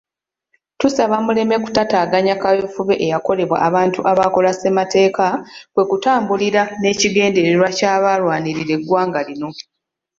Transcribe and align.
Tusaba 0.79 1.15
muleme 1.25 1.55
kutaataganya 1.63 2.33
kaweefube 2.43 2.93
eyakolebwa 3.05 3.57
abantu 3.67 3.99
abaakola 4.11 4.49
ssemateeka 4.53 5.25
kwe 5.73 5.83
tutambulira 5.89 6.61
n'ekigendererwa 6.81 7.67
ky'abalwanirira 7.77 8.71
eggwanga 8.77 9.19
lino. 9.27 9.49